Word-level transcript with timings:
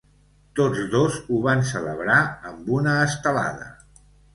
Tots 0.59 0.79
dos 0.93 1.19
ho 1.29 1.43
van 1.45 1.63
celebrar 1.75 2.19
amb 2.55 2.77
una 2.81 3.01
estelada. 3.11 3.75